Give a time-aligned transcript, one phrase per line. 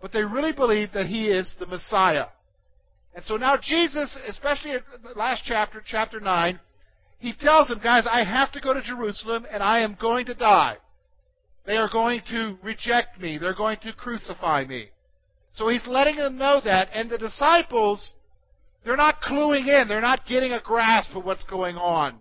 [0.00, 2.26] but they really believe that he is the Messiah.
[3.16, 6.60] And so now Jesus, especially in the last chapter, chapter 9,
[7.18, 10.34] he tells them, guys, I have to go to Jerusalem and I am going to
[10.34, 10.76] die.
[11.64, 13.38] They are going to reject me.
[13.38, 14.90] They're going to crucify me.
[15.52, 16.90] So he's letting them know that.
[16.92, 18.12] And the disciples,
[18.84, 19.88] they're not cluing in.
[19.88, 22.18] They're not getting a grasp of what's going on.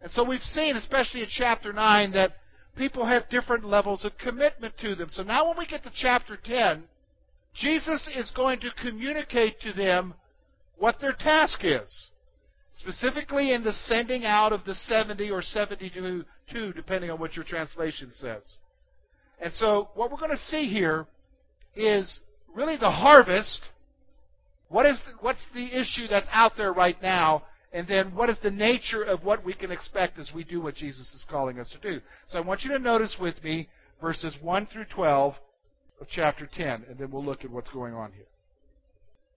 [0.00, 2.38] And so we've seen, especially in chapter 9, that
[2.74, 5.10] people have different levels of commitment to them.
[5.10, 6.84] So now when we get to chapter 10,
[7.54, 10.14] Jesus is going to communicate to them
[10.78, 12.08] what their task is.
[12.74, 16.24] Specifically in the sending out of the 70 or 72,
[16.72, 18.58] depending on what your translation says.
[19.40, 21.06] And so what we're going to see here
[21.74, 22.20] is
[22.54, 23.62] really the harvest.
[24.68, 27.42] What is the, what's the issue that's out there right now?
[27.72, 30.74] And then what is the nature of what we can expect as we do what
[30.74, 32.00] Jesus is calling us to do?
[32.26, 33.68] So I want you to notice with me
[34.00, 35.34] verses 1 through 12
[36.00, 38.26] of chapter 10, and then we'll look at what's going on here.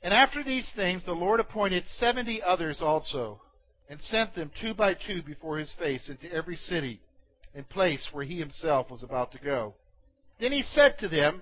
[0.06, 3.42] And after these things, the Lord appointed seventy others also,
[3.90, 7.02] and sent them two by two before his face into every city
[7.56, 9.74] and place where he himself was about to go.
[10.40, 11.42] Then he said to them,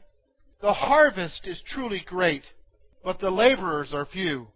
[0.61, 2.43] The harvest is truly great,
[3.03, 4.47] but the laborers are few.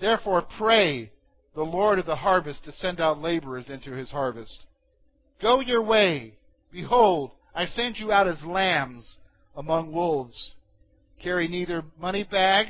[0.00, 1.12] Therefore pray
[1.54, 4.64] the Lord of the harvest to send out laborers into his harvest.
[5.42, 6.38] Go your way.
[6.72, 9.18] Behold, I send you out as lambs
[9.54, 10.54] among wolves.
[11.22, 12.68] Carry neither money bag,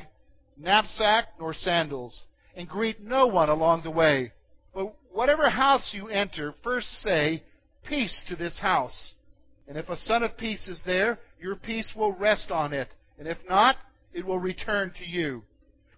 [0.59, 2.25] knapsack, nor sandals,
[2.57, 4.33] and greet no one along the way.
[4.75, 7.43] But whatever house you enter, first say,
[7.89, 9.15] Peace to this house.
[9.67, 13.27] And if a son of peace is there, your peace will rest on it, and
[13.27, 13.77] if not,
[14.13, 15.43] it will return to you.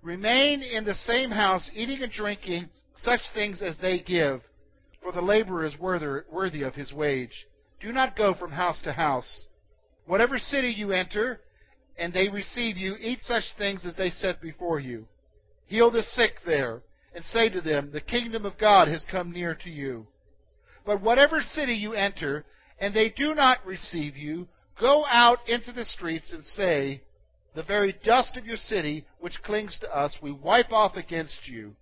[0.03, 4.41] Remain in the same house, eating and drinking such things as they give,
[5.03, 7.47] for the laborer is worthy of his wage.
[7.81, 9.47] Do not go from house to house.
[10.06, 11.41] Whatever city you enter,
[12.00, 15.06] and they receive you, eat such things as they set before you.
[15.66, 16.81] Heal the sick there,
[17.15, 20.06] and say to them, The kingdom of God has come near to you.
[20.87, 22.47] But whatever city you enter,
[22.81, 24.49] and they do not receive you,
[24.81, 27.03] go out into the streets and say,
[27.55, 31.77] The very dust of your city, which clings to us, we wipe off against you.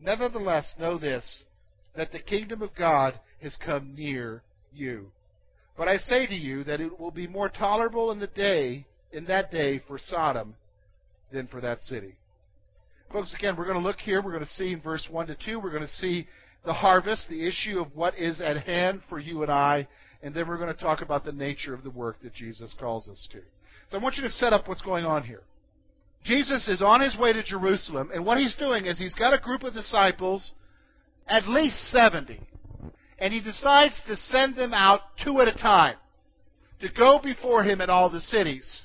[0.00, 1.42] Nevertheless, know this,
[1.96, 5.10] that the kingdom of God has come near you.
[5.76, 9.24] But I say to you that it will be more tolerable in the day in
[9.26, 10.54] that day for Sodom
[11.32, 12.16] than for that city.
[13.12, 14.20] Folks, again, we're going to look here.
[14.20, 16.26] We're going to see in verse 1 to 2, we're going to see
[16.64, 19.86] the harvest, the issue of what is at hand for you and I,
[20.22, 23.08] and then we're going to talk about the nature of the work that Jesus calls
[23.08, 23.40] us to.
[23.88, 25.42] So I want you to set up what's going on here.
[26.24, 29.38] Jesus is on his way to Jerusalem, and what he's doing is he's got a
[29.38, 30.52] group of disciples,
[31.28, 32.40] at least 70,
[33.18, 35.96] and he decides to send them out two at a time
[36.80, 38.82] to go before him in all the cities.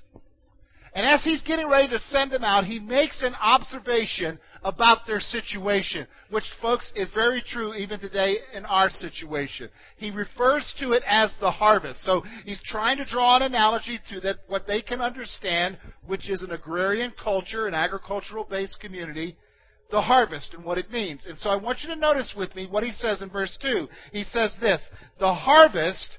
[0.94, 5.20] And as he's getting ready to send them out, he makes an observation about their
[5.20, 9.70] situation, which, folks, is very true even today in our situation.
[9.98, 12.04] He refers to it as the harvest.
[12.04, 16.42] So he's trying to draw an analogy to that what they can understand, which is
[16.42, 19.38] an agrarian culture, an agricultural based community,
[19.92, 21.26] the harvest and what it means.
[21.26, 23.88] And so I want you to notice with me what he says in verse 2.
[24.12, 24.82] He says this
[25.20, 26.18] The harvest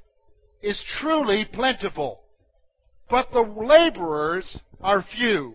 [0.63, 2.21] is truly plentiful
[3.11, 5.55] but the laborers are few.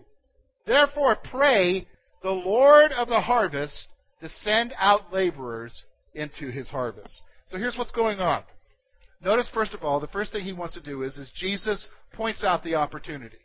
[0.66, 1.86] Therefore pray
[2.22, 3.88] the Lord of the harvest
[4.20, 7.22] to send out laborers into his harvest.
[7.46, 8.42] So here's what's going on.
[9.22, 12.44] Notice, first of all, the first thing he wants to do is, is Jesus points
[12.44, 13.38] out the opportunity.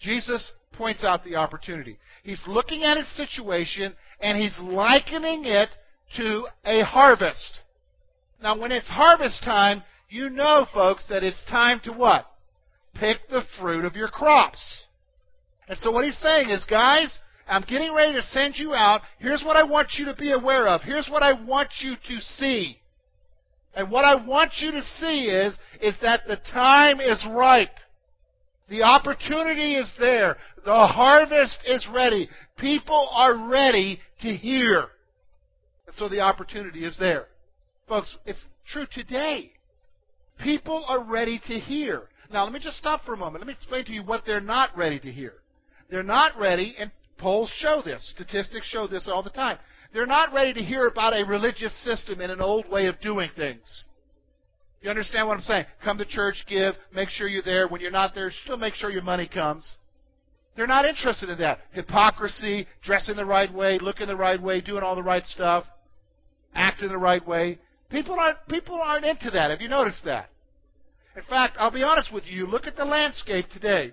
[0.00, 1.98] Jesus points out the opportunity.
[2.22, 5.68] He's looking at his situation and he's likening it
[6.16, 7.60] to a harvest.
[8.42, 12.26] Now, when it's harvest time, you know, folks, that it's time to what?
[12.94, 14.84] Pick the fruit of your crops.
[15.68, 17.18] And so what he's saying is, guys,
[17.48, 19.02] I'm getting ready to send you out.
[19.18, 20.82] Here's what I want you to be aware of.
[20.82, 22.78] Here's what I want you to see.
[23.74, 27.76] And what I want you to see is, is that the time is ripe.
[28.68, 30.36] The opportunity is there.
[30.64, 32.28] The harvest is ready.
[32.56, 34.86] People are ready to hear.
[35.86, 37.26] And so the opportunity is there.
[37.88, 39.52] Folks, it's true today.
[40.38, 42.08] People are ready to hear.
[42.34, 43.42] Now, let me just stop for a moment.
[43.42, 45.34] Let me explain to you what they're not ready to hear.
[45.88, 49.56] They're not ready, and polls show this, statistics show this all the time.
[49.92, 53.30] They're not ready to hear about a religious system and an old way of doing
[53.36, 53.84] things.
[54.82, 55.66] You understand what I'm saying?
[55.84, 57.68] Come to church, give, make sure you're there.
[57.68, 59.76] When you're not there, still make sure your money comes.
[60.56, 61.60] They're not interested in that.
[61.70, 65.66] Hypocrisy, dressing the right way, looking the right way, doing all the right stuff,
[66.52, 67.60] acting the right way.
[67.90, 69.52] People aren't people aren't into that.
[69.52, 70.30] Have you noticed that?
[71.16, 73.92] In fact, I'll be honest with you, look at the landscape today.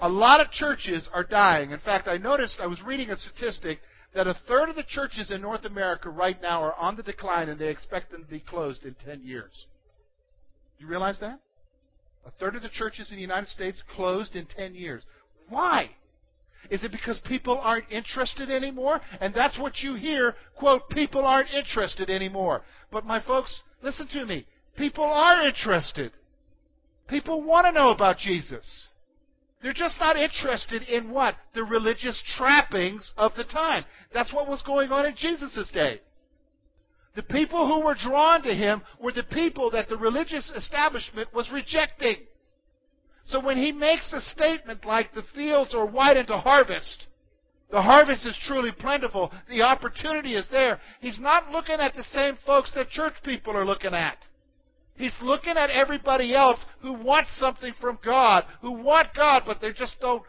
[0.00, 1.72] A lot of churches are dying.
[1.72, 3.80] In fact, I noticed I was reading a statistic
[4.14, 7.48] that a third of the churches in North America right now are on the decline
[7.48, 9.66] and they expect them to be closed in 10 years.
[10.78, 11.40] Do you realize that?
[12.26, 15.06] A third of the churches in the United States closed in 10 years.
[15.48, 15.90] Why?
[16.70, 19.00] Is it because people aren't interested anymore?
[19.20, 22.62] And that's what you hear, quote, people aren't interested anymore.
[22.90, 24.46] But my folks, listen to me.
[24.76, 26.12] People are interested.
[27.10, 28.88] People want to know about Jesus.
[29.62, 31.34] They're just not interested in what?
[31.54, 33.84] The religious trappings of the time.
[34.14, 36.00] That's what was going on in Jesus' day.
[37.16, 41.50] The people who were drawn to him were the people that the religious establishment was
[41.52, 42.18] rejecting.
[43.24, 47.06] So when he makes a statement like the fields are white into harvest,
[47.70, 52.38] the harvest is truly plentiful, the opportunity is there, he's not looking at the same
[52.46, 54.16] folks that church people are looking at.
[55.00, 59.72] He's looking at everybody else who wants something from God, who want God, but they
[59.72, 60.22] just don't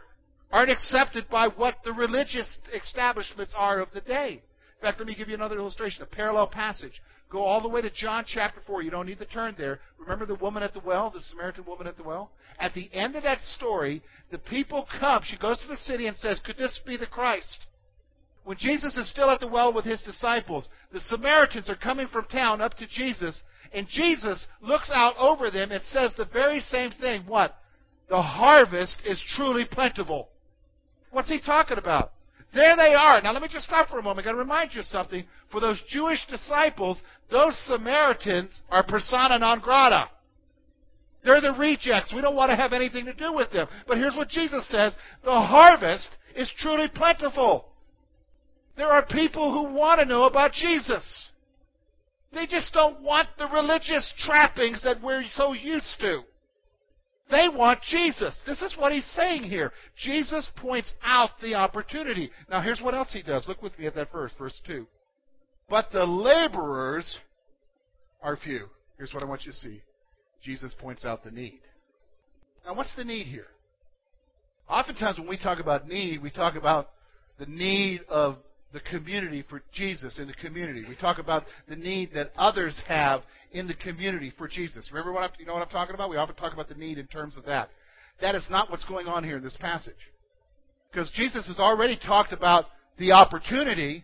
[0.50, 4.42] aren't accepted by what the religious establishments are of the day.
[4.82, 7.02] In fact, let me give you another illustration, a parallel passage.
[7.30, 8.82] Go all the way to John chapter 4.
[8.82, 9.80] You don't need to turn there.
[10.00, 12.32] Remember the woman at the well, the Samaritan woman at the well?
[12.58, 14.02] At the end of that story,
[14.32, 15.22] the people come.
[15.26, 17.66] She goes to the city and says, Could this be the Christ?
[18.44, 22.26] When Jesus is still at the well with his disciples, the Samaritans are coming from
[22.26, 26.92] town up to Jesus, and Jesus looks out over them and says the very same
[26.92, 27.24] thing.
[27.26, 27.56] What?
[28.10, 30.30] The harvest is truly plentiful.
[31.12, 32.12] What's he talking about?
[32.54, 33.22] There they are.
[33.22, 34.20] Now let me just stop for a moment.
[34.20, 35.24] I've got to remind you of something.
[35.52, 40.10] For those Jewish disciples, those Samaritans are persona non grata.
[41.24, 42.14] They're the rejects.
[42.14, 43.68] We don't want to have anything to do with them.
[43.88, 47.66] But here's what Jesus says the harvest is truly plentiful.
[48.76, 51.30] There are people who want to know about Jesus.
[52.34, 56.22] They just don't want the religious trappings that we're so used to.
[57.30, 58.40] They want Jesus.
[58.46, 59.72] This is what he's saying here.
[59.98, 62.30] Jesus points out the opportunity.
[62.50, 63.48] Now, here's what else he does.
[63.48, 64.86] Look with me at that verse, verse 2.
[65.70, 67.18] But the laborers
[68.22, 68.68] are few.
[68.98, 69.82] Here's what I want you to see.
[70.44, 71.62] Jesus points out the need.
[72.66, 73.48] Now, what's the need here?
[74.70, 76.90] Oftentimes, when we talk about need, we talk about
[77.40, 78.38] the need of
[78.74, 80.86] the community for Jesus in the community.
[80.88, 84.90] We talk about the need that others have in the community for Jesus.
[84.92, 86.10] Remember what I'm, you know what I'm talking about?
[86.10, 87.70] We often talk about the need in terms of that.
[88.22, 89.94] That is not what's going on here in this passage.
[90.92, 92.66] Because Jesus has already talked about
[92.98, 94.04] the opportunity,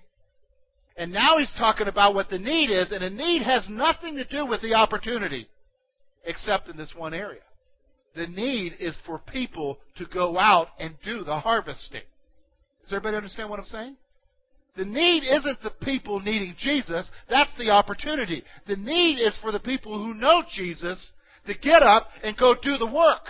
[0.96, 4.26] and now he's talking about what the need is, and the need has nothing to
[4.26, 5.48] do with the opportunity,
[6.26, 7.42] except in this one area.
[8.16, 12.02] The need is for people to go out and do the harvesting.
[12.82, 13.98] Does everybody understand what I'm saying?
[14.78, 18.44] The need isn't the people needing Jesus, that's the opportunity.
[18.68, 21.14] The need is for the people who know Jesus
[21.48, 23.24] to get up and go do the work.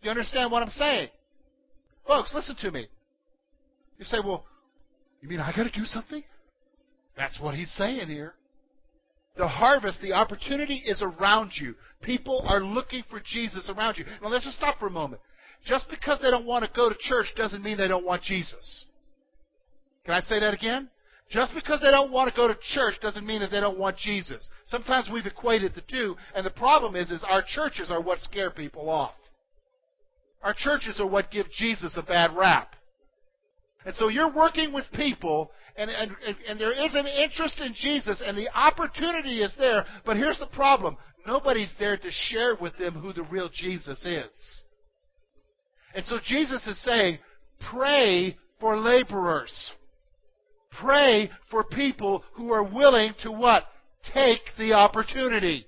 [0.00, 1.08] You understand what I'm saying?
[2.06, 2.86] Folks, listen to me.
[3.98, 4.46] You say, well,
[5.20, 6.22] you mean I got to do something?
[7.16, 8.34] That's what he's saying here.
[9.36, 11.74] The harvest, the opportunity is around you.
[12.00, 14.04] People are looking for Jesus around you.
[14.22, 15.20] Now let's just stop for a moment.
[15.66, 18.84] Just because they don't want to go to church doesn't mean they don't want Jesus.
[20.04, 20.88] Can I say that again?
[21.30, 23.96] Just because they don't want to go to church doesn't mean that they don't want
[23.96, 24.48] Jesus.
[24.64, 28.50] Sometimes we've equated the two, and the problem is, is our churches are what scare
[28.50, 29.14] people off.
[30.42, 32.74] Our churches are what give Jesus a bad rap.
[33.84, 36.10] And so you're working with people, and, and,
[36.48, 40.46] and there is an interest in Jesus, and the opportunity is there, but here's the
[40.46, 44.62] problem nobody's there to share with them who the real Jesus is.
[45.94, 47.18] And so Jesus is saying,
[47.70, 49.72] pray for laborers.
[50.78, 53.64] Pray for people who are willing to what?
[54.14, 55.66] Take the opportunity.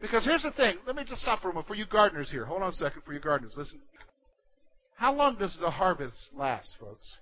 [0.00, 0.76] Because here's the thing.
[0.86, 1.68] Let me just stop for a moment.
[1.68, 3.02] For you gardeners here, hold on a second.
[3.02, 3.80] For you gardeners, listen.
[4.94, 7.16] How long does the harvest last, folks?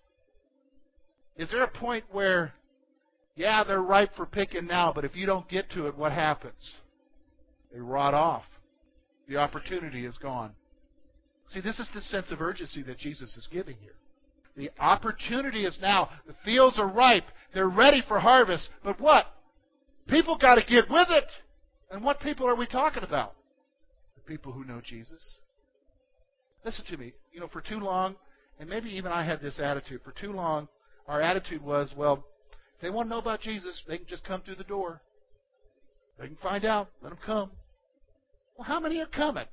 [1.37, 2.53] Is there a point where,
[3.37, 6.77] yeah, they're ripe for picking now, but if you don't get to it, what happens?
[7.73, 8.45] They rot off.
[9.29, 10.53] The opportunity is gone.
[11.49, 13.95] See, this is the sense of urgency that Jesus is giving here.
[14.59, 16.11] The opportunity is now.
[16.27, 17.27] The fields are ripe.
[17.55, 18.71] They're ready for harvest.
[18.83, 19.27] But what?
[20.09, 21.25] People got to get with it.
[21.93, 23.35] And what people are we talking about?
[24.17, 25.39] The people who know Jesus.
[26.65, 27.13] Listen to me.
[27.33, 28.17] You know, for too long,
[28.59, 30.67] and maybe even I had this attitude, for too long,
[31.07, 32.25] our attitude was, well,
[32.75, 35.01] if they want to know about Jesus, they can just come through the door.
[36.19, 36.89] They can find out.
[37.01, 37.53] Let them come.
[38.57, 39.47] Well, how many are coming?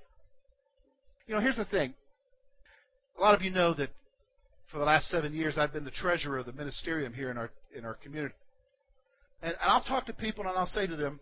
[1.28, 1.94] You know, here's the thing.
[3.20, 3.92] A lot of you know that
[4.76, 7.50] for the last seven years, I've been the treasurer of the ministerium here in our
[7.74, 8.36] in our community.
[9.42, 11.22] And, and I'll talk to people and I'll say to them,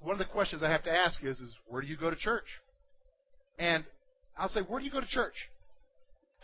[0.00, 2.16] one of the questions I have to ask is, is where do you go to
[2.16, 2.44] church?
[3.58, 3.82] And
[4.38, 5.34] I'll say, where do you go to church?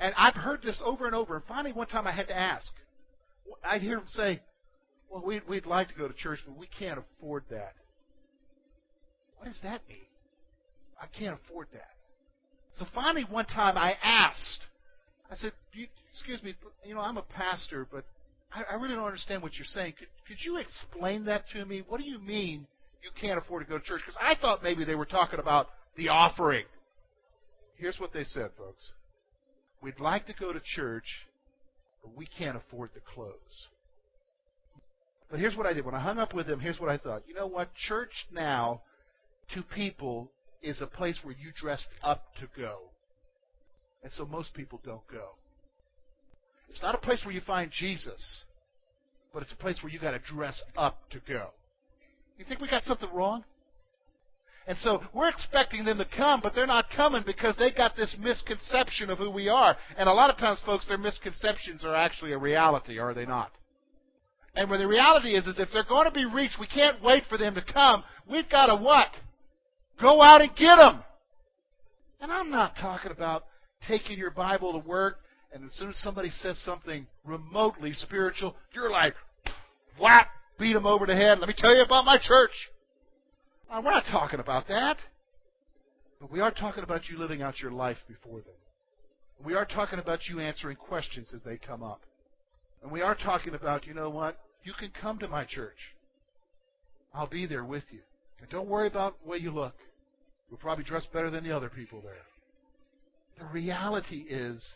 [0.01, 1.37] And I've heard this over and over.
[1.37, 2.73] And finally, one time I had to ask.
[3.65, 4.41] I'd hear them say,
[5.09, 7.75] well, we'd, we'd like to go to church, but we can't afford that.
[9.39, 10.09] What does that mean?
[11.01, 11.91] I can't afford that.
[12.75, 14.63] So finally, one time I asked,
[15.33, 18.05] I said, you, excuse me, you know, I'm a pastor, but
[18.55, 19.95] I, I really don't understand what you're saying.
[19.99, 21.83] Could, could you explain that to me?
[21.89, 22.67] What do you mean
[23.03, 24.03] you can't afford to go to church?
[24.05, 26.67] Because I thought maybe they were talking about the offering.
[27.77, 28.93] Here's what they said, folks.
[29.81, 31.07] We'd like to go to church,
[32.03, 33.69] but we can't afford the clothes.
[35.31, 35.87] But here's what I did.
[35.87, 37.23] When I hung up with them, here's what I thought.
[37.27, 37.71] You know what?
[37.89, 38.83] Church now,
[39.55, 40.31] to people,
[40.63, 42.92] is a place where you dress up to go.
[44.03, 45.31] And so most people don't go.
[46.69, 48.45] It's not a place where you find Jesus,
[49.33, 51.51] but it's a place where you got to dress up to go.
[52.39, 53.45] You think we got something wrong?
[54.67, 58.17] And so we're expecting them to come, but they're not coming because they got this
[58.19, 59.77] misconception of who we are.
[59.97, 63.51] And a lot of times, folks, their misconceptions are actually a reality, are they not?
[64.55, 67.25] And where the reality is, is if they're going to be reached, we can't wait
[67.29, 68.05] for them to come.
[68.31, 69.09] We've got to what?
[70.01, 71.03] Go out and get them.
[72.21, 73.45] And I'm not talking about
[73.87, 75.19] taking your Bible to work,
[75.53, 79.15] and as soon as somebody says something remotely spiritual, you're like,
[80.01, 81.39] whap, beat them over the head.
[81.39, 82.71] Let me tell you about my church.
[83.71, 84.99] Uh, we're not talking about that.
[86.21, 88.55] But we are talking about you living out your life before them.
[89.45, 92.01] We are talking about you answering questions as they come up.
[92.83, 94.39] And we are talking about, you know what?
[94.63, 95.77] You can come to my church.
[97.13, 98.01] I'll be there with you.
[98.41, 99.75] And don't worry about the way you look.
[100.49, 102.15] You'll probably dress better than the other people there.
[103.43, 104.75] The reality is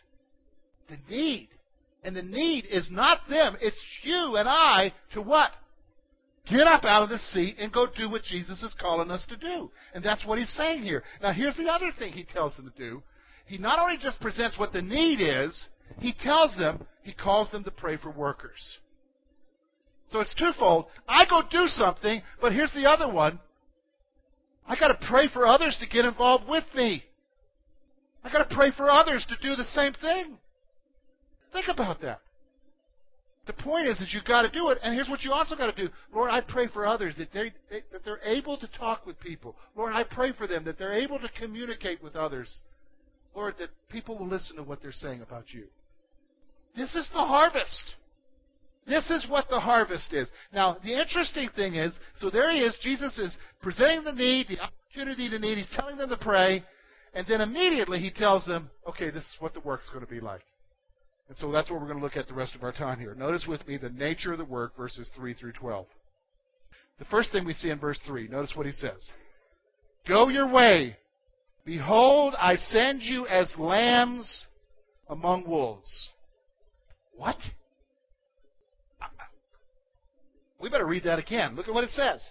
[0.89, 1.47] the need.
[2.03, 5.51] And the need is not them, it's you and I to what?
[6.49, 9.37] Get up out of the seat and go do what Jesus is calling us to
[9.37, 9.71] do.
[9.93, 11.03] And that's what he's saying here.
[11.21, 13.03] Now, here's the other thing he tells them to do.
[13.45, 15.65] He not only just presents what the need is,
[15.99, 18.79] he tells them, he calls them to pray for workers.
[20.09, 20.85] So it's twofold.
[21.07, 23.39] I go do something, but here's the other one.
[24.65, 27.03] I got to pray for others to get involved with me.
[28.23, 30.37] I got to pray for others to do the same thing.
[31.53, 32.19] Think about that.
[33.47, 34.77] The point is, is you've got to do it.
[34.83, 35.91] And here's what you also got to do.
[36.13, 39.55] Lord, I pray for others that they, they that they're able to talk with people.
[39.75, 42.59] Lord, I pray for them that they're able to communicate with others.
[43.33, 45.63] Lord, that people will listen to what they're saying about you.
[46.75, 47.95] This is the harvest.
[48.85, 50.29] This is what the harvest is.
[50.53, 52.77] Now, the interesting thing is, so there he is.
[52.81, 55.57] Jesus is presenting the need, the opportunity to need.
[55.57, 56.63] He's telling them to pray.
[57.13, 60.19] And then immediately he tells them, okay, this is what the work's going to be
[60.19, 60.43] like.
[61.29, 63.15] And so that's what we're going to look at the rest of our time here.
[63.15, 65.85] Notice with me the nature of the work, verses 3 through 12.
[66.99, 69.11] The first thing we see in verse 3, notice what he says
[70.07, 70.95] Go your way.
[71.65, 74.45] Behold, I send you as lambs
[75.09, 76.11] among wolves.
[77.15, 77.35] What?
[80.59, 81.55] We better read that again.
[81.55, 82.23] Look at what it says.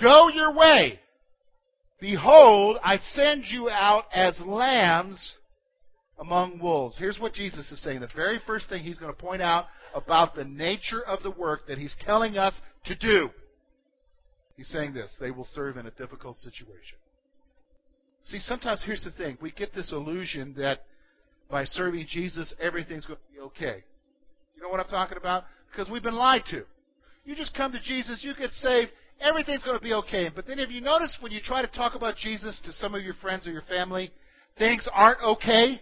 [0.00, 1.00] Go your way.
[2.00, 5.38] Behold, I send you out as lambs
[6.18, 6.96] among wolves.
[6.98, 8.00] Here's what Jesus is saying.
[8.00, 11.66] The very first thing he's going to point out about the nature of the work
[11.66, 13.30] that he's telling us to do.
[14.56, 16.98] He's saying this they will serve in a difficult situation.
[18.24, 20.84] See, sometimes here's the thing we get this illusion that
[21.50, 23.84] by serving Jesus, everything's going to be okay.
[24.54, 25.44] You know what I'm talking about?
[25.70, 26.64] Because we've been lied to.
[27.24, 30.30] You just come to Jesus, you get saved, everything's going to be okay.
[30.34, 33.02] But then, if you notice when you try to talk about Jesus to some of
[33.02, 34.10] your friends or your family,
[34.58, 35.80] things aren't okay.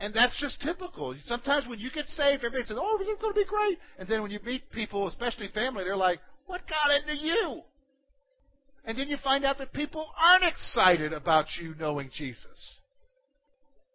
[0.00, 1.14] And that's just typical.
[1.22, 4.22] Sometimes when you get saved, everybody says, "Oh, everything's going to be great," and then
[4.22, 7.62] when you meet people, especially family, they're like, "What got into you?"
[8.84, 12.78] And then you find out that people aren't excited about you knowing Jesus.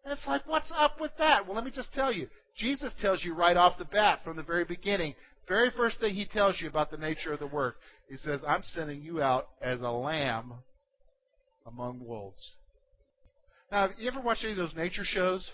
[0.04, 1.46] And it's like, what's up with that?
[1.46, 2.28] Well, let me just tell you.
[2.58, 5.16] Jesus tells you right off the bat from the very beginning,
[5.48, 7.76] very first thing he tells you about the nature of the work,
[8.10, 10.54] he says, I'm sending you out as a lamb
[11.66, 12.56] among wolves.
[13.72, 15.50] Now, have you ever watched any of those nature shows?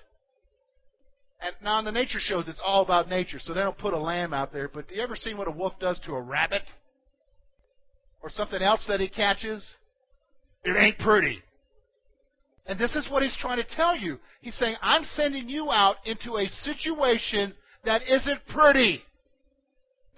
[1.41, 3.99] And now on the nature shows, it's all about nature, so they don't put a
[3.99, 4.67] lamb out there.
[4.67, 6.63] But do you ever seen what a wolf does to a rabbit?
[8.21, 9.65] Or something else that he catches?
[10.65, 11.41] It ain't pretty.
[12.69, 14.19] And this is what he's trying to tell you.
[14.41, 19.01] He's saying, I'm sending you out into a situation that isn't pretty.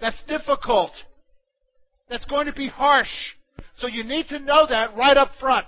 [0.02, 0.90] That's difficult.
[2.10, 3.08] That's going to be harsh.
[3.76, 5.64] So you need to know that right up front.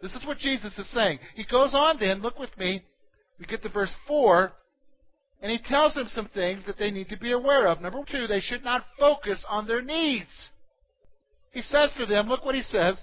[0.00, 1.18] This is what Jesus is saying.
[1.34, 2.84] He goes on then, look with me,
[3.40, 4.52] we get to verse 4,
[5.40, 7.80] and he tells them some things that they need to be aware of.
[7.80, 10.50] Number two, they should not focus on their needs.
[11.50, 13.02] He says to them, look what he says,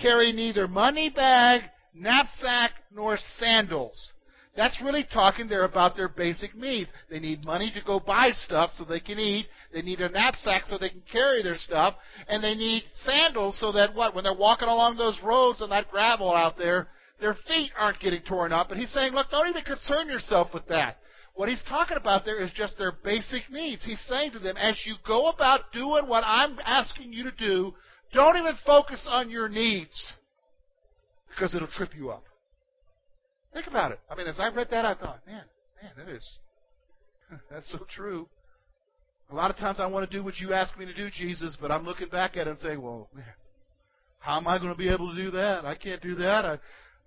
[0.00, 1.62] carry neither money bag,
[1.94, 4.12] knapsack, nor sandals.
[4.54, 6.90] That's really talking there about their basic needs.
[7.08, 9.46] They need money to go buy stuff so they can eat.
[9.72, 11.94] They need a knapsack so they can carry their stuff.
[12.28, 14.14] And they need sandals so that what?
[14.14, 18.20] When they're walking along those roads and that gravel out there, their feet aren't getting
[18.22, 18.70] torn up.
[18.70, 20.98] And he's saying, look, don't even concern yourself with that.
[21.34, 23.82] What he's talking about there is just their basic needs.
[23.82, 27.72] He's saying to them, as you go about doing what I'm asking you to do,
[28.12, 30.12] don't even focus on your needs
[31.34, 32.24] because it'll trip you up.
[33.52, 34.00] Think about it.
[34.10, 35.44] I mean, as I read that, I thought, man,
[35.82, 36.38] man, that is,
[37.50, 38.28] that's so true.
[39.30, 41.56] A lot of times I want to do what you ask me to do, Jesus,
[41.60, 43.24] but I'm looking back at it and saying, well, man,
[44.18, 45.64] how am I going to be able to do that?
[45.64, 46.44] I can't do that.
[46.44, 46.58] I,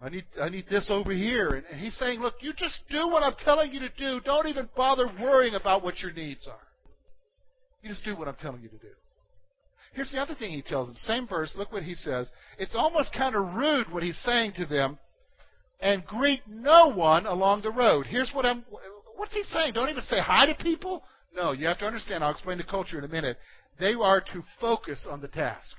[0.01, 1.51] I need, I need this over here.
[1.51, 4.19] And, and he's saying, look, you just do what I'm telling you to do.
[4.25, 6.59] Don't even bother worrying about what your needs are.
[7.81, 8.93] You just do what I'm telling you to do.
[9.95, 10.97] Here's the other thing he tells them.
[10.97, 11.55] Same verse.
[11.58, 12.29] Look what he says.
[12.60, 14.99] It's almost kind of rude what he's saying to them
[15.79, 18.05] and greet no one along the road.
[18.05, 18.65] Here's what I'm.
[19.15, 19.73] What's he saying?
[19.73, 21.03] Don't even say hi to people.
[21.34, 22.23] No, you have to understand.
[22.23, 23.38] I'll explain the culture in a minute.
[23.79, 25.77] They are to focus on the task.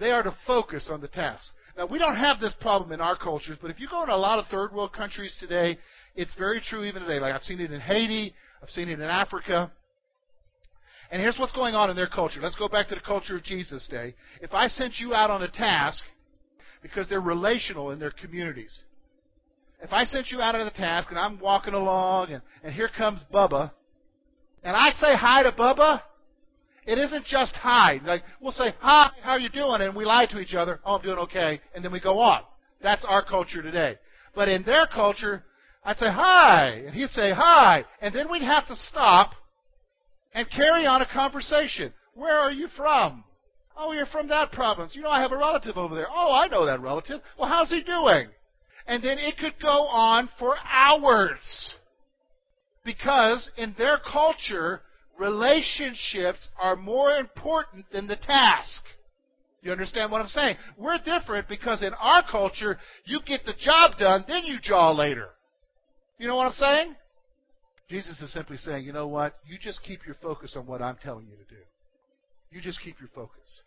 [0.00, 1.44] They are to focus on the task.
[1.76, 4.16] Now, we don't have this problem in our cultures, but if you go in a
[4.16, 5.78] lot of third world countries today,
[6.16, 7.20] it's very true even today.
[7.20, 9.70] Like I've seen it in Haiti, I've seen it in Africa.
[11.12, 12.40] And here's what's going on in their culture.
[12.40, 14.14] Let's go back to the culture of Jesus' day.
[14.40, 16.02] If I sent you out on a task
[16.82, 18.80] because they're relational in their communities.
[19.82, 22.88] If I sent you out on the task and I'm walking along and, and here
[22.96, 23.72] comes Bubba,
[24.64, 26.00] and I say hi to Bubba,
[26.86, 28.00] it isn't just hi.
[28.06, 30.80] Like we'll say hi, how are you doing, and we lie to each other.
[30.82, 32.40] Oh, I'm doing okay, and then we go on.
[32.82, 33.98] That's our culture today.
[34.34, 35.44] But in their culture,
[35.84, 39.34] I'd say hi, and he'd say hi, and then we'd have to stop
[40.34, 41.92] and carry on a conversation.
[42.14, 43.24] Where are you from?
[43.76, 44.94] Oh, you're from that province.
[44.94, 46.08] You know, I have a relative over there.
[46.10, 47.20] Oh, I know that relative.
[47.38, 48.28] Well, how's he doing?
[48.86, 51.74] And then it could go on for hours.
[52.84, 54.82] Because in their culture,
[55.18, 58.82] relationships are more important than the task.
[59.62, 60.56] You understand what I'm saying?
[60.76, 65.28] We're different because in our culture, you get the job done, then you jaw later.
[66.18, 66.96] You know what I'm saying?
[67.92, 69.36] Jesus is simply saying, you know what?
[69.46, 71.60] You just keep your focus on what I'm telling you to do.
[72.50, 73.60] You just keep your focus.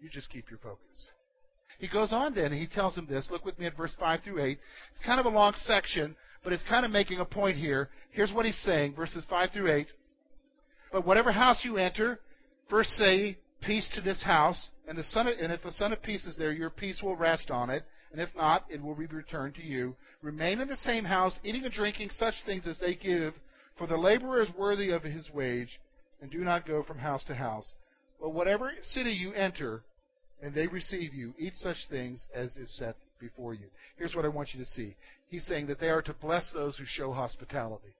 [0.00, 1.10] You just keep your focus.
[1.78, 3.28] He goes on then, and he tells him this.
[3.30, 4.58] Look with me at verse 5 through 8.
[4.90, 7.90] It's kind of a long section, but it's kind of making a point here.
[8.10, 9.86] Here's what he's saying, verses 5 through 8.
[10.90, 12.18] But whatever house you enter,
[12.68, 16.02] first say, Peace to this house, and, the son of, and if the Son of
[16.02, 19.06] Peace is there, your peace will rest on it, and if not, it will be
[19.06, 19.94] returned to you.
[20.22, 23.34] Remain in the same house, eating and drinking such things as they give,
[23.78, 25.80] for the laborer is worthy of his wage
[26.20, 27.74] and do not go from house to house.
[28.20, 29.82] But whatever city you enter,
[30.42, 33.66] and they receive you, eat such things as is set before you.
[33.96, 34.96] Here's what I want you to see.
[35.28, 37.94] He's saying that they are to bless those who show hospitality.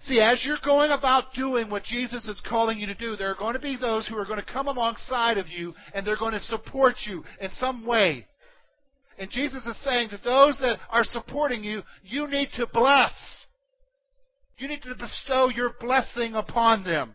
[0.00, 3.36] See, as you're going about doing what Jesus is calling you to do, there are
[3.36, 6.34] going to be those who are going to come alongside of you and they're going
[6.34, 8.26] to support you in some way.
[9.18, 13.12] And Jesus is saying to those that are supporting you, you need to bless.
[14.58, 17.14] You need to bestow your blessing upon them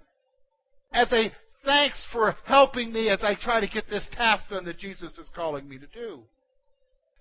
[0.94, 1.32] as a
[1.64, 5.30] thanks for helping me as I try to get this task done that Jesus is
[5.36, 6.22] calling me to do.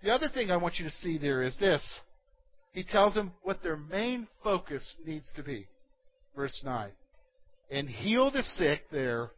[0.03, 2.01] The other thing I want you to see there is this.
[2.73, 5.67] He tells them what their main focus needs to be.
[6.35, 6.91] Verse 9.
[7.71, 9.31] And heal the sick there,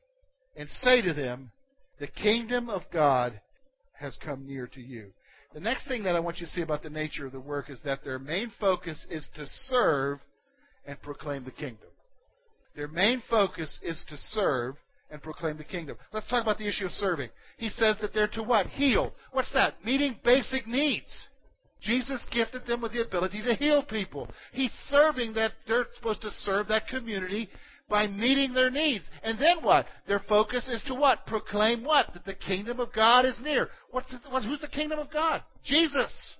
[0.56, 1.50] and say to them,
[1.98, 3.40] The kingdom of God
[3.98, 5.12] has come near to you.
[5.54, 7.68] The next thing that I want you to see about the nature of the work
[7.68, 10.20] is that their main focus is to serve
[10.86, 11.88] and proclaim the kingdom.
[12.74, 14.76] Their main focus is to serve
[15.10, 15.96] and proclaim the kingdom.
[16.12, 17.28] Let's talk about the issue of serving.
[17.58, 18.66] He says that they're to what?
[18.66, 19.12] Heal.
[19.32, 19.84] What's that?
[19.84, 21.28] Meeting basic needs.
[21.82, 24.28] Jesus gifted them with the ability to heal people.
[24.52, 27.50] He's serving that, they're supposed to serve that community
[27.92, 29.06] by meeting their needs.
[29.22, 29.84] And then what?
[30.08, 31.26] Their focus is to what?
[31.26, 32.06] Proclaim what?
[32.14, 33.68] That the kingdom of God is near.
[33.90, 35.42] What's the, what, who's the kingdom of God?
[35.62, 36.34] Jesus.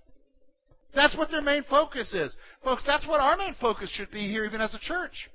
[0.95, 2.35] That's what their main focus is.
[2.65, 5.29] Folks, that's what our main focus should be here, even as a church.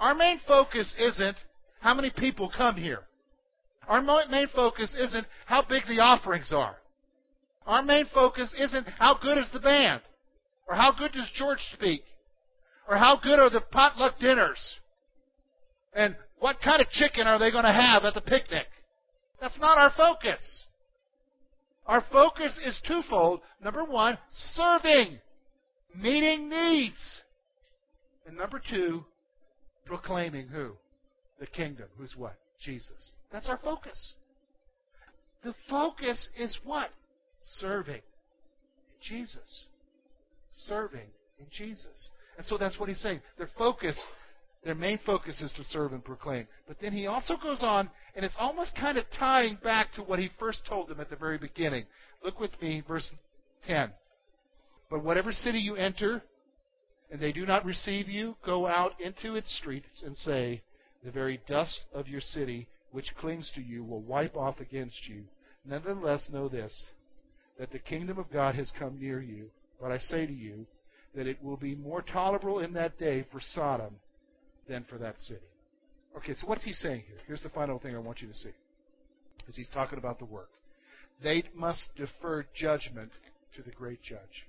[0.00, 1.36] Our main focus isn't
[1.80, 3.02] how many people come here.
[3.86, 6.78] Our main focus isn't how big the offerings are.
[7.64, 10.02] Our main focus isn't how good is the band,
[10.68, 12.02] or how good does George speak,
[12.88, 14.78] or how good are the potluck dinners,
[15.94, 18.66] and what kind of chicken are they going to have at the picnic.
[19.40, 20.66] That's not our focus.
[21.86, 23.40] Our focus is twofold.
[23.62, 25.18] Number one, serving,
[25.96, 27.22] meeting needs.
[28.26, 29.04] And number two,
[29.86, 30.72] proclaiming who?
[31.40, 31.86] The kingdom.
[31.96, 32.34] Who's what?
[32.60, 33.14] Jesus.
[33.32, 34.14] That's our focus.
[35.42, 36.90] The focus is what?
[37.38, 38.02] Serving
[39.00, 39.68] Jesus.
[40.50, 42.10] Serving in Jesus.
[42.36, 43.20] And so that's what he's saying.
[43.38, 44.06] Their focus,
[44.64, 46.46] their main focus is to serve and proclaim.
[46.66, 50.18] But then he also goes on, and it's almost kind of tying back to what
[50.18, 51.86] he first told them at the very beginning.
[52.24, 53.10] Look with me, verse
[53.66, 53.92] 10.
[54.90, 56.22] But whatever city you enter,
[57.10, 60.62] and they do not receive you, go out into its streets and say,
[61.04, 65.24] The very dust of your city which clings to you will wipe off against you.
[65.64, 66.90] Nevertheless, know this,
[67.58, 69.50] that the kingdom of God has come near you.
[69.80, 70.66] But I say to you,
[71.14, 73.94] that it will be more tolerable in that day for Sodom
[74.68, 75.40] than for that city.
[76.16, 77.18] Okay, so what's he saying here?
[77.26, 78.50] Here's the final thing I want you to see.
[79.48, 80.50] As he's talking about the work.
[81.22, 83.10] They must defer judgment
[83.56, 84.46] to the great judge.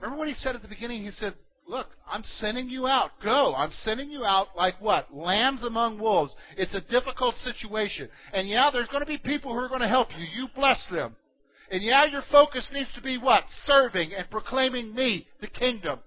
[0.00, 1.02] Remember what he said at the beginning?
[1.02, 1.34] He said,
[1.66, 3.12] Look, I'm sending you out.
[3.22, 3.54] Go.
[3.56, 5.14] I'm sending you out like what?
[5.14, 6.34] Lambs among wolves.
[6.58, 8.10] It's a difficult situation.
[8.34, 10.24] And yeah, there's going to be people who are going to help you.
[10.24, 11.16] You bless them.
[11.70, 13.44] And yeah, your focus needs to be what?
[13.64, 16.00] Serving and proclaiming me, the kingdom.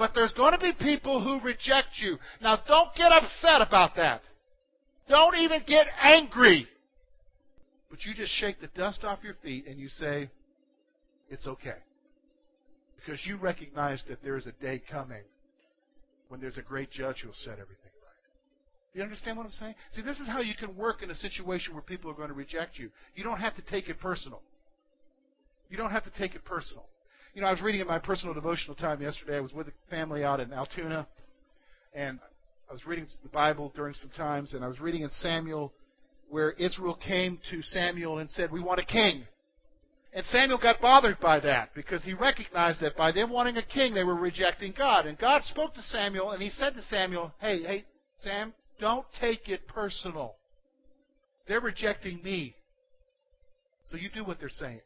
[0.00, 2.16] But there's going to be people who reject you.
[2.40, 4.22] Now, don't get upset about that.
[5.10, 6.66] Don't even get angry.
[7.90, 10.30] But you just shake the dust off your feet and you say,
[11.28, 11.76] it's okay.
[12.96, 15.24] Because you recognize that there is a day coming
[16.28, 18.94] when there's a great judge who will set everything right.
[18.94, 19.74] You understand what I'm saying?
[19.92, 22.34] See, this is how you can work in a situation where people are going to
[22.34, 22.88] reject you.
[23.16, 24.40] You don't have to take it personal.
[25.68, 26.86] You don't have to take it personal.
[27.32, 29.36] You know, I was reading in my personal devotional time yesterday.
[29.36, 31.06] I was with a family out in Altoona,
[31.94, 32.18] and
[32.68, 35.72] I was reading the Bible during some times, and I was reading in Samuel
[36.28, 39.26] where Israel came to Samuel and said, We want a king.
[40.12, 43.94] And Samuel got bothered by that because he recognized that by them wanting a king,
[43.94, 45.06] they were rejecting God.
[45.06, 47.84] And God spoke to Samuel and he said to Samuel, Hey, hey,
[48.18, 50.34] Sam, don't take it personal.
[51.46, 52.56] They're rejecting me.
[53.86, 54.80] So you do what they're saying.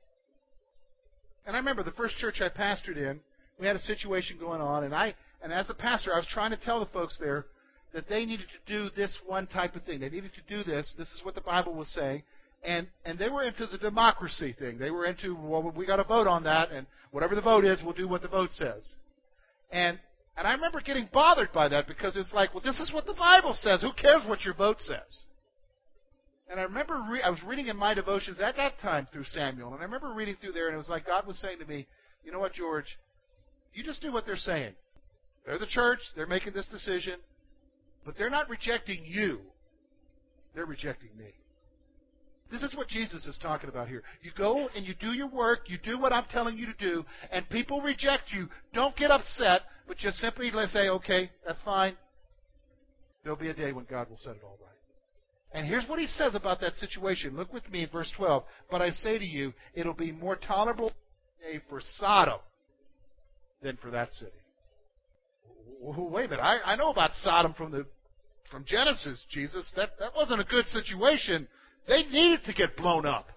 [1.47, 3.21] And I remember the first church I pastored in,
[3.59, 6.51] we had a situation going on, and I and as the pastor, I was trying
[6.51, 7.47] to tell the folks there
[7.93, 10.01] that they needed to do this one type of thing.
[10.01, 10.93] They needed to do this.
[10.97, 12.23] This is what the Bible was saying.
[12.65, 14.79] And and they were into the democracy thing.
[14.79, 17.83] They were into well, we got to vote on that, and whatever the vote is,
[17.83, 18.95] we'll do what the vote says.
[19.71, 19.99] And
[20.37, 23.15] and I remember getting bothered by that because it's like, well, this is what the
[23.15, 23.83] Bible says.
[23.83, 25.25] Who cares what your vote says?
[26.51, 29.73] And I remember re- I was reading in my devotions at that time through Samuel,
[29.73, 31.87] and I remember reading through there, and it was like God was saying to me,
[32.23, 32.99] "You know what, George?
[33.73, 34.75] You just do what they're saying.
[35.47, 36.01] They're the church.
[36.15, 37.21] They're making this decision,
[38.05, 39.41] but they're not rejecting you.
[40.55, 41.33] They're rejecting me."
[42.51, 44.03] This is what Jesus is talking about here.
[44.23, 47.05] You go and you do your work, you do what I'm telling you to do,
[47.33, 48.49] and people reject you.
[48.73, 51.97] Don't get upset, but just simply let's say, okay, that's fine.
[53.23, 54.74] There'll be a day when God will set it all right.
[55.55, 57.37] And here's what he says about that situation.
[57.37, 58.43] Look with me in verse 12.
[58.71, 60.93] But I say to you, it'll be more tolerable
[61.41, 62.41] day for Sodom
[63.63, 64.33] than for that city.
[65.81, 66.43] Wait a minute.
[66.43, 67.87] I, I know about Sodom from the
[68.51, 69.73] from Genesis, Jesus.
[69.77, 71.47] That that wasn't a good situation.
[71.87, 73.29] They needed to get blown up.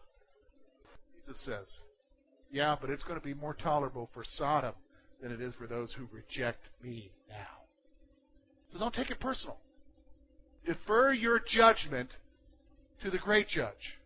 [1.20, 1.80] Jesus says,
[2.52, 4.74] Yeah, but it's going to be more tolerable for Sodom
[5.22, 7.36] than it is for those who reject me now.
[8.72, 9.58] So don't take it personal.
[10.68, 12.10] Defer your judgment
[13.02, 13.98] to the great judge.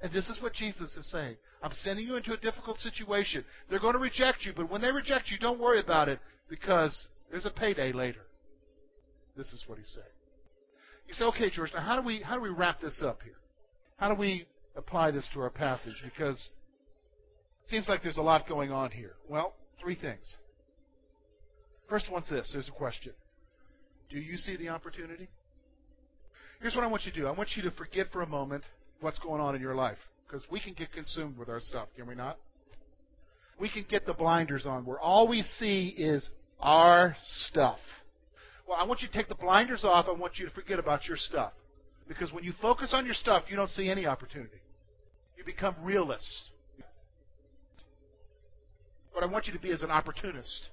[0.00, 1.36] And this is what Jesus is saying.
[1.60, 3.44] I'm sending you into a difficult situation.
[3.68, 7.08] They're going to reject you, but when they reject you, don't worry about it because
[7.30, 8.20] there's a payday later.
[9.36, 10.06] This is what he's saying.
[11.08, 13.36] You say, okay, George, now how do we how do we wrap this up here?
[13.96, 14.46] How do we
[14.76, 16.02] apply this to our passage?
[16.04, 16.52] Because
[17.64, 19.14] it seems like there's a lot going on here.
[19.28, 20.36] Well, three things.
[21.88, 22.50] First one's this.
[22.52, 23.12] There's a question.
[24.10, 25.28] Do you see the opportunity?
[26.64, 27.26] Here's what I want you to do.
[27.26, 28.64] I want you to forget for a moment
[29.02, 29.98] what's going on in your life.
[30.26, 32.38] Because we can get consumed with our stuff, can we not?
[33.60, 37.16] We can get the blinders on where all we see is our
[37.48, 37.76] stuff.
[38.66, 40.06] Well, I want you to take the blinders off.
[40.08, 41.52] I want you to forget about your stuff.
[42.08, 44.62] Because when you focus on your stuff, you don't see any opportunity.
[45.36, 46.48] You become realists.
[49.12, 50.70] What I want you to be is an opportunist.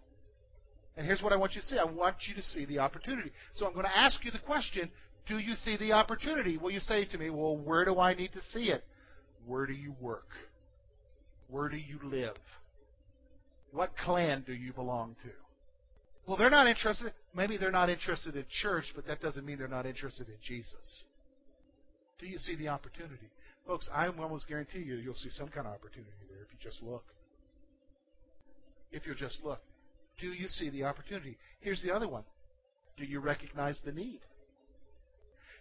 [0.96, 1.78] And here's what I want you to see.
[1.78, 3.34] I want you to see the opportunity.
[3.52, 4.90] So I'm going to ask you the question,
[5.28, 6.58] do you see the opportunity?
[6.58, 8.84] Well, you say to me, well, where do I need to see it?
[9.46, 10.28] Where do you work?
[11.48, 12.38] Where do you live?
[13.72, 15.30] What clan do you belong to?
[16.28, 17.14] Well, they're not interested.
[17.34, 21.04] Maybe they're not interested in church, but that doesn't mean they're not interested in Jesus.
[22.20, 23.32] Do you see the opportunity?
[23.66, 26.82] Folks, I almost guarantee you you'll see some kind of opportunity there if you just
[26.84, 27.04] look.
[28.92, 29.62] If you'll just look.
[30.20, 31.38] Do you see the opportunity?
[31.62, 32.24] Here's the other one.
[32.98, 34.20] Do you recognize the need?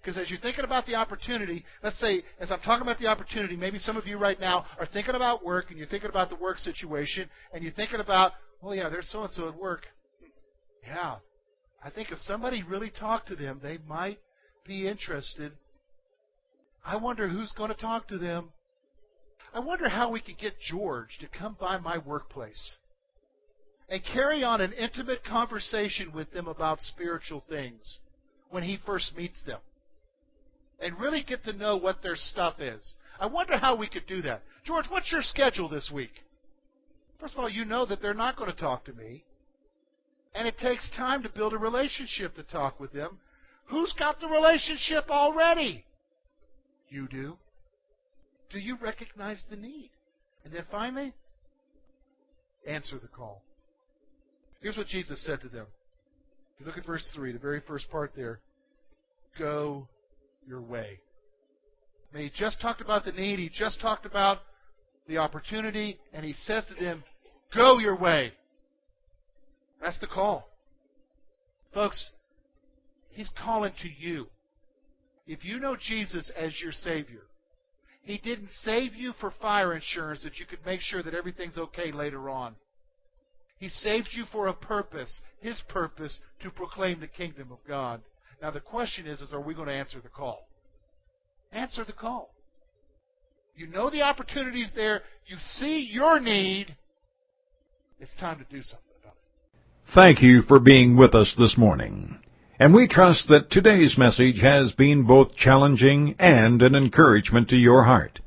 [0.00, 3.54] Because as you're thinking about the opportunity, let's say, as I'm talking about the opportunity,
[3.54, 6.36] maybe some of you right now are thinking about work and you're thinking about the
[6.36, 8.32] work situation and you're thinking about,
[8.62, 9.82] well, yeah, there's so and so at work.
[10.86, 11.16] Yeah.
[11.84, 14.18] I think if somebody really talked to them, they might
[14.66, 15.52] be interested.
[16.84, 18.52] I wonder who's going to talk to them.
[19.52, 22.76] I wonder how we could get George to come by my workplace
[23.90, 27.98] and carry on an intimate conversation with them about spiritual things
[28.48, 29.58] when he first meets them
[30.80, 32.94] and really get to know what their stuff is.
[33.18, 34.42] I wonder how we could do that.
[34.64, 36.12] George, what's your schedule this week?
[37.20, 39.24] First of all, you know that they're not going to talk to me.
[40.34, 43.18] And it takes time to build a relationship to talk with them.
[43.66, 45.84] Who's got the relationship already?
[46.88, 47.36] You do.
[48.50, 49.90] Do you recognize the need?
[50.44, 51.12] And then finally,
[52.66, 53.42] answer the call.
[54.60, 55.66] Here's what Jesus said to them.
[56.54, 58.40] If you look at verse 3, the very first part there.
[59.38, 59.88] Go
[60.50, 60.98] your way.
[62.12, 64.38] Mean, he just talked about the need, he just talked about
[65.06, 67.04] the opportunity, and he says to them,
[67.54, 68.32] Go your way.
[69.80, 70.48] That's the call.
[71.72, 72.10] Folks,
[73.10, 74.26] he's calling to you.
[75.26, 77.22] If you know Jesus as your Savior,
[78.02, 81.92] he didn't save you for fire insurance that you could make sure that everything's okay
[81.92, 82.56] later on.
[83.58, 88.00] He saved you for a purpose, his purpose to proclaim the kingdom of God.
[88.40, 90.48] Now the question is, is are we going to answer the call?
[91.52, 92.32] Answer the call.
[93.54, 95.02] You know the opportunities there.
[95.26, 96.74] You see your need.
[97.98, 99.94] It's time to do something about it.
[99.94, 102.18] Thank you for being with us this morning.
[102.58, 107.84] And we trust that today's message has been both challenging and an encouragement to your
[107.84, 108.20] heart.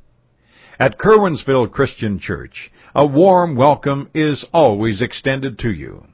[0.80, 6.06] At Curwensville Christian Church, a warm welcome is always extended to you.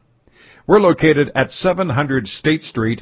[0.67, 3.01] We're located at 700 State Street,